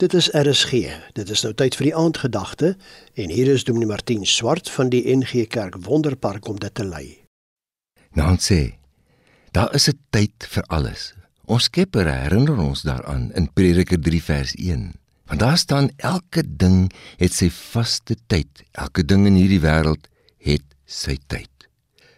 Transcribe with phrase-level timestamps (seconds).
[0.00, 0.72] Dit is RSG.
[1.12, 2.70] Dit is nou tyd vir die aandgedagte
[3.20, 7.18] en hier is Dominee Martin Swart van die NG Kerk Wonderpark om dit te lei.
[8.16, 8.80] Nou sê,
[9.52, 11.12] daar is 'n tyd vir alles.
[11.44, 14.92] Ons Skepper herinner ons daaraan in Prediker 3 vers 1.
[15.26, 18.48] Want daar staan elke ding het sy vaste tyd.
[18.72, 20.08] Elke ding in hierdie wêreld
[20.38, 21.68] het sy tyd.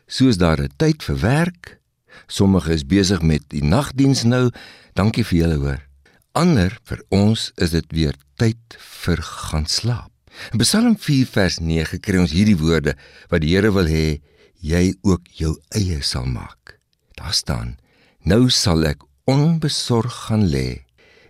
[0.06, 1.80] Soos daar 'n tyd vir werk,
[2.26, 4.50] sommige is besig met die nagdiens nou,
[4.94, 5.91] dankie vir julle hoor.
[6.32, 10.08] Ander vir ons is dit weer tyd vir gaan slaap.
[10.57, 12.94] In Psalm 4 vers 9 kry ons hierdie woorde
[13.29, 14.22] wat die Here wil hê
[14.64, 16.79] jy ook jou eie sal maak.
[17.21, 17.76] Daar staan:
[18.24, 20.86] Nou sal ek onbesorg gaan lê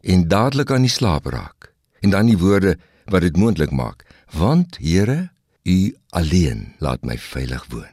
[0.06, 1.72] en dadelik aan die slaap raak.
[2.06, 2.76] En dan die woorde
[3.10, 5.32] wat dit moontlik maak: Want Here,
[5.66, 5.78] U
[6.14, 7.90] alleen laat my veilig woon.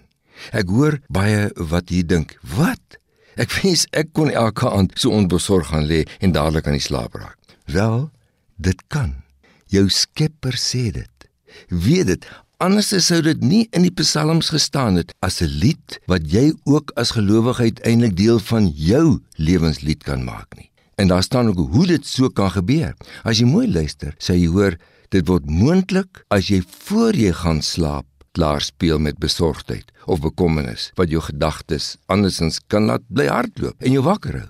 [0.54, 3.02] Ek hoor baie wat hier dink: Wat?
[3.38, 7.14] Ek wens ek kon elke aand so onbesorg gaan lê en dadelik aan die slaap
[7.14, 7.38] raak.
[7.70, 8.10] Wel,
[8.58, 9.16] dit kan.
[9.70, 11.28] Jou Skepper sê dit.
[11.70, 12.26] Weet dit,
[12.58, 16.92] anders sou dit nie in die psalms gestaan het as 'n lied wat jy ook
[16.96, 20.72] as gelowige uiteindelik deel van jou lewenslied kan maak nie.
[20.96, 22.94] En daar staan ook hoe dit so kan gebeur.
[23.24, 24.78] As jy mooi luister, sê jy hoor,
[25.10, 30.90] dit word moontlik as jy voor jy gaan slaap klaar speel met besorgdheid of bekommernis
[31.00, 34.50] wat jou gedagtes andersins kan laat bly hardloop en jou wakker hou.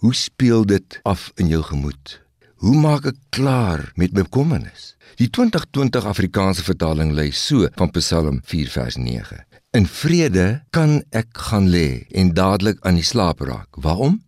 [0.00, 2.20] Hoe speel dit af in jou gemoed?
[2.64, 4.94] Hoe maak ek klaar met bekommernis?
[5.20, 9.44] Die 2020 Afrikaanse vertaling lei so van Psalm 4 vers 9.
[9.76, 13.76] In vrede kan ek gaan lê en dadelik aan die slaap raak.
[13.76, 14.22] Waarom?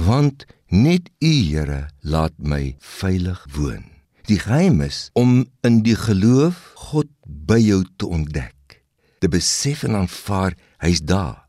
[0.00, 3.91] Want net U Here laat my veilig woon.
[4.30, 6.58] Die geheim is om in die geloof
[6.90, 8.78] God by jou te ontdek.
[9.18, 11.40] Te besef en aanvaar hy's daar.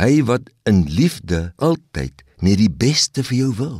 [0.00, 3.78] Hy wat in liefde altyd net die beste vir jou wil.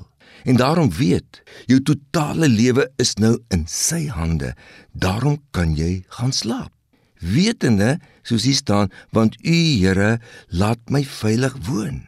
[0.49, 4.55] En daarom weet, jou totale lewe is nou in sy hande.
[4.93, 6.73] Daarom kan jy gaan slaap.
[7.21, 10.17] Wetende, soos hier staan, want U Here
[10.49, 12.07] laat my veilig woon.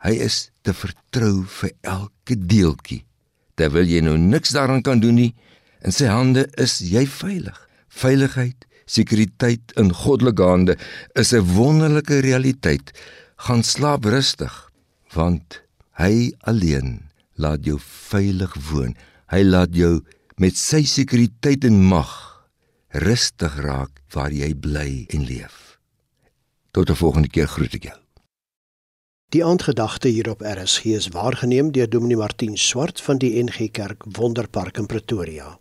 [0.00, 3.02] Hy is te vertrou vir elke deeltjie.
[3.60, 5.34] Terwyl jy nou niks daaraan kan doen nie,
[5.84, 7.56] in sy hande is jy veilig.
[7.88, 10.76] Veiligheid, sekuriteit in goddelike hande
[11.14, 12.92] is 'n wonderlike realiteit.
[13.36, 14.70] Gaan slaap rustig,
[15.14, 15.62] want
[15.98, 17.78] hy alleen laat jou
[18.10, 18.96] veilig woon.
[19.30, 20.02] Hy laat jou
[20.36, 22.10] met sy sekuriteit en mag
[22.90, 25.78] rustig raak waar jy bly en leef.
[26.72, 27.98] Tot 'n volgende keer groet ek jou.
[29.30, 34.02] Die aandgedagte hier op RSG is waargeneem deur Dominee Martin Swart van die NG Kerk
[34.18, 35.58] Wonderpark in Pretoria.